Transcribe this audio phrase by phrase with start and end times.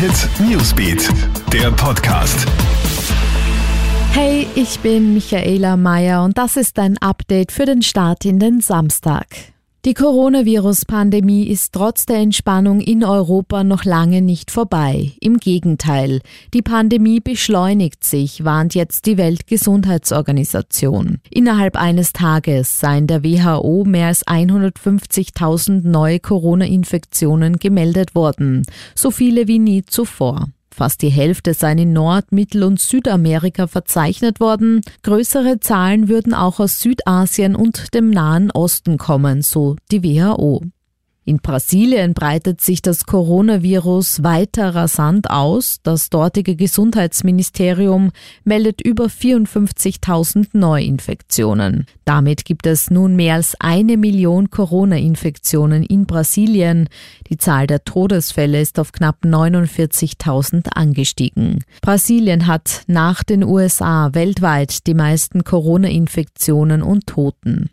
[0.00, 1.10] Hit Newsbeat,
[1.52, 2.46] der Podcast.
[4.12, 8.62] Hey, ich bin Michaela Mayer und das ist ein Update für den Start in den
[8.62, 9.26] Samstag.
[9.86, 15.12] Die Coronavirus-Pandemie ist trotz der Entspannung in Europa noch lange nicht vorbei.
[15.22, 16.20] Im Gegenteil,
[16.52, 21.16] die Pandemie beschleunigt sich, warnt jetzt die Weltgesundheitsorganisation.
[21.30, 29.48] Innerhalb eines Tages seien der WHO mehr als 150.000 neue Corona-Infektionen gemeldet worden, so viele
[29.48, 30.48] wie nie zuvor.
[30.80, 34.80] Fast die Hälfte seien in Nord-, Mittel- und Südamerika verzeichnet worden.
[35.02, 40.62] Größere Zahlen würden auch aus Südasien und dem Nahen Osten kommen, so die WHO.
[41.30, 45.78] In Brasilien breitet sich das Coronavirus weiter rasant aus.
[45.84, 48.10] Das dortige Gesundheitsministerium
[48.42, 51.86] meldet über 54.000 Neuinfektionen.
[52.04, 56.88] Damit gibt es nun mehr als eine Million Corona-Infektionen in Brasilien.
[57.28, 61.62] Die Zahl der Todesfälle ist auf knapp 49.000 angestiegen.
[61.80, 67.70] Brasilien hat nach den USA weltweit die meisten Corona-Infektionen und Toten.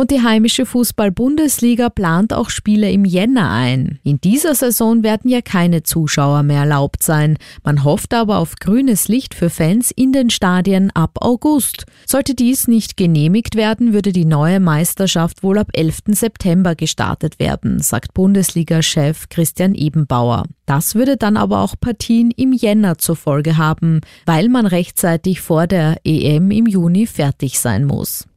[0.00, 3.98] Und die heimische Fußball-Bundesliga plant auch Spiele im Jänner ein.
[4.02, 7.36] In dieser Saison werden ja keine Zuschauer mehr erlaubt sein.
[7.64, 11.84] Man hofft aber auf grünes Licht für Fans in den Stadien ab August.
[12.06, 15.98] Sollte dies nicht genehmigt werden, würde die neue Meisterschaft wohl ab 11.
[16.12, 20.44] September gestartet werden, sagt Bundesliga-Chef Christian Ebenbauer.
[20.64, 25.66] Das würde dann aber auch Partien im Jänner zur Folge haben, weil man rechtzeitig vor
[25.66, 28.29] der EM im Juni fertig sein muss.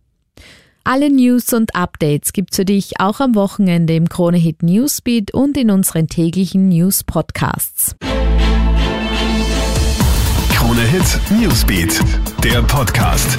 [0.85, 5.71] Alle News und Updates gibt's für dich auch am Wochenende im Kronehit Newsbeat und in
[5.71, 7.95] unseren täglichen News Podcasts.
[10.49, 12.01] Kronehit Newsbeat,
[12.43, 13.37] der Podcast.